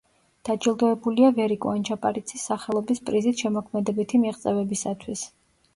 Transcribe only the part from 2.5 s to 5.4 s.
სახელობის პრიზით შემოქმედებითი მიღწევებისათვის.